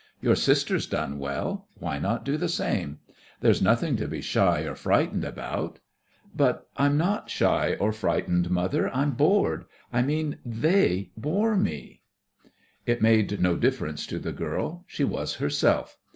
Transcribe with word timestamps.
Your 0.19 0.35
sister's 0.35 0.87
done 0.87 1.19
well. 1.19 1.67
Why 1.77 1.99
not 1.99 2.25
do 2.25 2.35
the 2.35 2.49
same? 2.49 2.97
There's 3.41 3.61
nothing 3.61 3.97
to 3.97 4.07
be 4.07 4.19
shy 4.19 4.61
or 4.61 4.73
frightened 4.73 5.23
about." 5.23 5.77
"But 6.35 6.67
I'm 6.75 6.97
not 6.97 7.29
shy 7.29 7.75
or 7.75 7.91
frightened, 7.93 8.49
mother. 8.49 8.89
I'm 8.95 9.11
bored. 9.11 9.65
I 9.93 10.01
mean 10.01 10.39
they 10.43 11.11
bore 11.15 11.55
me." 11.55 12.01
It 12.87 13.03
made 13.03 13.39
no 13.39 13.55
difference 13.55 14.07
to 14.07 14.17
the 14.17 14.33
girl; 14.33 14.85
she 14.87 15.03
was 15.03 15.35
herself. 15.35 15.99